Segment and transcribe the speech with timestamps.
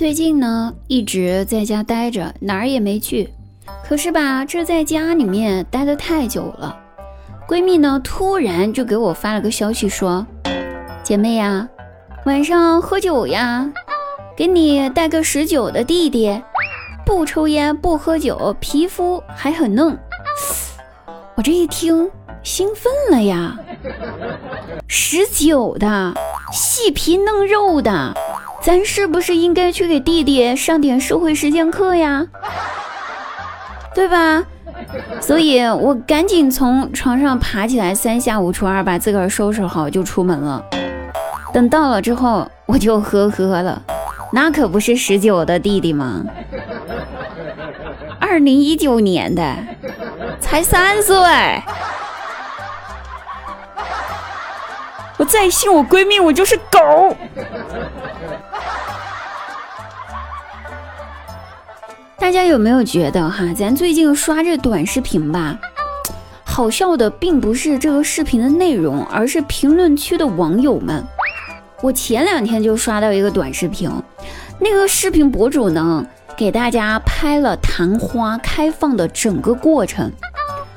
[0.00, 3.28] 最近呢，一直在家待着，哪儿也没去。
[3.84, 6.74] 可是吧，这在家里面待的太久了，
[7.46, 10.26] 闺蜜呢突然就给我发了个消息说
[11.04, 11.68] ：“姐妹呀，
[12.24, 13.70] 晚上喝酒呀，
[14.34, 16.42] 给你带个十九的弟弟，
[17.04, 19.98] 不抽烟不喝酒，皮肤还很嫩。”
[21.36, 22.10] 我这一听，
[22.42, 23.54] 兴奋了呀！
[24.88, 26.14] 十九的，
[26.50, 28.14] 细皮嫩肉的。
[28.62, 32.26] 咱是不是应该去给弟弟上点社会实践课呀？
[33.94, 34.44] 对吧？
[35.20, 40.64] 所以我赶紧从床上爬起来，三下五除二把自个儿收拾好就出门了。
[41.52, 43.82] 等到了之后，我就呵呵了，
[44.32, 46.24] 那可不是十九的弟弟吗？
[48.20, 49.56] 二零一九年的，
[50.38, 51.16] 才三岁。
[55.18, 57.14] 我再信我闺蜜，我就是狗。
[62.30, 65.58] 大家有没有觉得哈，咱最近刷这短视频吧，
[66.44, 71.04] 好笑的并不是这个视频的内容，而是评论区的网友们。
[71.82, 73.90] 我前两天就刷到一个短视频，
[74.60, 80.12] 那个视频博主呢，给大家拍了昙花开放的整个过程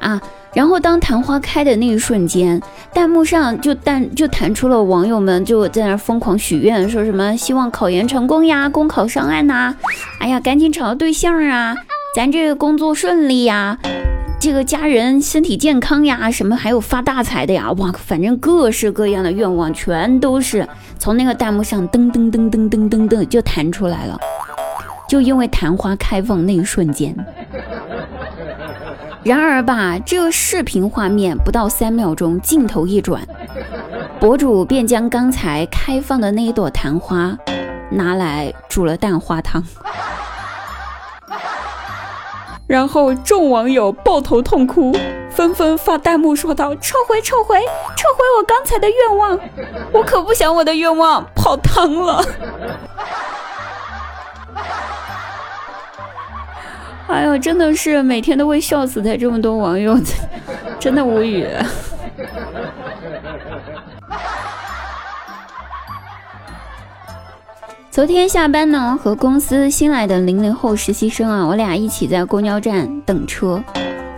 [0.00, 0.18] 啊。
[0.54, 2.60] 然后当昙花开的那一瞬间，
[2.94, 9.74] 弹幕上就弹就弹出了网友们就在那疯狂许愿，说什么希望考研成功呀，公考上岸呐，
[10.20, 11.74] 哎呀赶紧找到对象啊，
[12.14, 13.76] 咱这个工作顺利呀，
[14.38, 20.66] 这个家人身体健康呀，什么还有发大财的呀，哇，反正各式各样的愿望全都是
[21.00, 24.16] 从那个弹幕上噔噔噔噔噔噔噔就弹出来了，
[25.08, 27.12] 就因为昙花开放那一瞬间。
[29.24, 33.26] 然而吧，这视频画面不到三秒钟，镜头一转，
[34.20, 37.34] 博主便将刚才开放的那一朵昙花
[37.90, 39.64] 拿来煮了蛋花汤，
[42.66, 44.94] 然后众网友抱头痛哭，
[45.30, 49.40] 纷纷发弹幕说道：“撤回，撤回，撤回我刚才的愿望，
[49.90, 52.22] 我可不想我的愿望泡汤了。”
[57.08, 59.98] 哎呦，真的是每天都会笑死在这么多网友，
[60.80, 61.46] 真的无语。
[67.90, 73.62] 昨天下班呢，和公司新来的零零后实习生啊，我俩一起在公交站等车，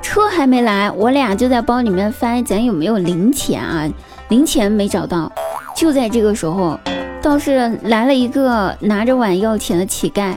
[0.00, 3.86] 车还没来，我俩就在包里面翻，咱有没有零钱啊？
[4.28, 5.30] 零钱没找到，
[5.74, 6.78] 就在这个时候，
[7.20, 10.34] 倒是来了一个拿着碗要钱的乞丐。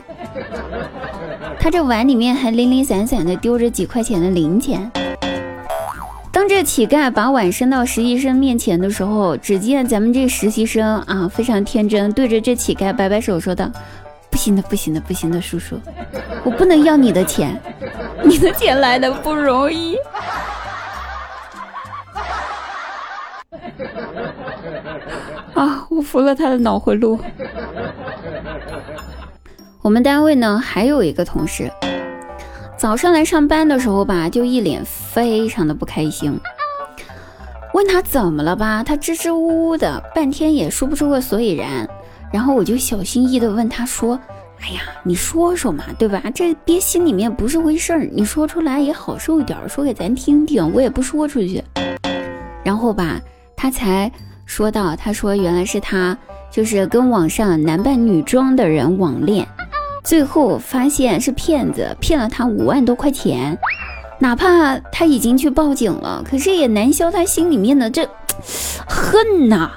[1.62, 4.90] 他这碗里面还零零散散的丢着几块钱的零钱。
[6.32, 13.70] 当这乞丐把碗伸到实习生面前的时候，只见咱们这实习生啊非常天真，对着这乞丐摆摆手，说道
[14.32, 15.78] ：“不行的，不行的，不行的，叔叔，
[16.42, 17.60] 我不能要你的钱，
[18.24, 19.96] 你的钱来的不容易。
[25.52, 27.20] ”啊，我服了他的脑回路。
[29.82, 31.72] 我们单位呢还有一个同事，
[32.76, 36.38] 早上来上班的时候吧，就一脸非常的不开心。
[37.72, 41.88] 问他怎么了吧，他支支吾吾的，半天也说不出个所以然。
[42.30, 44.20] 然后我就小心翼翼的问他说
[44.60, 46.22] ：“哎呀，你说说嘛，对吧？
[46.34, 51.64] 这憋心里面不是回事儿，你说出来也好受一点，说给咱听听，我也不说出去。”
[52.62, 53.18] 然后吧，
[53.56, 54.12] 他才
[54.44, 56.16] 说到，他说原来是他
[56.50, 59.48] 就是跟网上男扮女装的人网恋。
[60.02, 63.58] 最后发现是骗子，骗了他五万多块钱。
[64.18, 68.06] 哪怕他已经去报警了，可是也难消他心里面的这
[68.86, 69.70] 恨呐！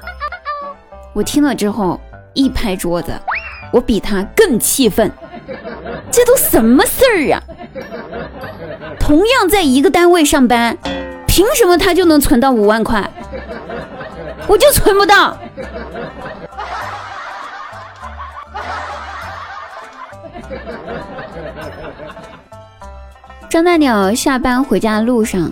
[1.14, 2.00] 我听了之后
[2.34, 3.14] 一拍桌子，
[3.72, 5.10] 我比他更气愤。
[6.12, 7.44] 这都什么事儿啊？
[9.00, 10.78] 同样在一个单位上班，
[11.28, 13.10] 凭什么他就能存到五万块，
[14.48, 15.38] 我就存不到？
[23.50, 25.52] 张大鸟下班回家的路上，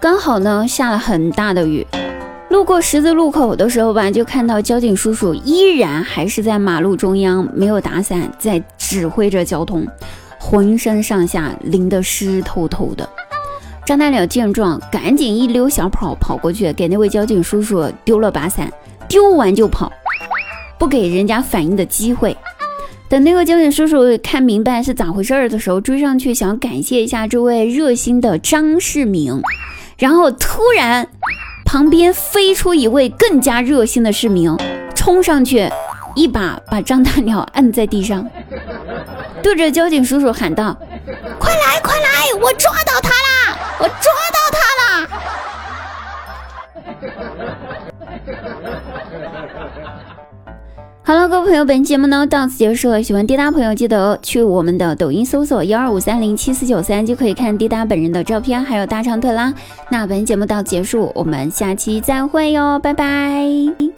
[0.00, 1.86] 刚好呢下了很大的雨。
[2.48, 9.86] 路过十字路口的时候吧，就看到交警叔叔依然还是在马路中央没有打伞，在指挥着交通，
[10.38, 13.08] 浑身上下淋得湿透透的。
[13.84, 18.70] 张大鸟见状，赶紧一溜小跑跑过去，给那位交警叔叔丢了把伞，
[19.08, 19.90] 丢完就跑，
[20.78, 22.36] 不给人家反应的机会。
[23.12, 29.42] 等那个交警叔叔看明白是咋回事儿的时候，追上去想感谢一下这位热心的张世明，
[29.98, 31.06] 然后突然
[31.66, 34.56] 旁边飞出一位更加热心的市民，
[34.94, 35.68] 冲上去
[36.14, 38.26] 一把把张大鸟按在地上，
[39.42, 40.74] 对着交警叔叔喊道
[41.38, 42.32] ：“快来，快来！
[42.40, 43.58] 我抓到他啦！
[43.78, 43.94] 我抓
[44.32, 45.06] 到他啦！”
[51.12, 53.02] 好了，各位朋友，本期节目呢到此结束了。
[53.02, 59.52] 喜欢滴答朋友，记得去我们的抖音搜索幺二五三零七四九三，就可以看滴答本人的照片，还有大长腿啦。
[59.90, 63.92] 那本节目到此结束，我们下期再会哟，拜拜。